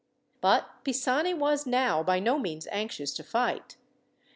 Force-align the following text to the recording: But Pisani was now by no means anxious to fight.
But 0.41 0.83
Pisani 0.83 1.35
was 1.35 1.67
now 1.67 2.01
by 2.01 2.19
no 2.19 2.39
means 2.39 2.67
anxious 2.71 3.13
to 3.13 3.23
fight. 3.23 3.77